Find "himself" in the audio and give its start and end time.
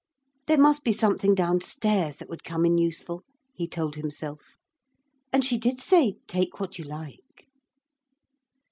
3.97-4.55